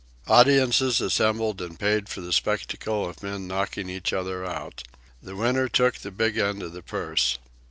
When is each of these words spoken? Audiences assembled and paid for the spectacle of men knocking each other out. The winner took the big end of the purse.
Audiences 0.27 0.99
assembled 0.99 1.61
and 1.61 1.79
paid 1.79 2.09
for 2.09 2.21
the 2.21 2.33
spectacle 2.33 3.07
of 3.07 3.21
men 3.21 3.45
knocking 3.47 3.87
each 3.87 4.11
other 4.13 4.43
out. 4.43 4.81
The 5.21 5.35
winner 5.35 5.69
took 5.69 5.97
the 5.97 6.09
big 6.09 6.39
end 6.39 6.63
of 6.63 6.73
the 6.73 6.81
purse. 6.81 7.37